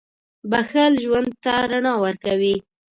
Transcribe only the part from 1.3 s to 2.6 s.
ته رڼا ورکوي.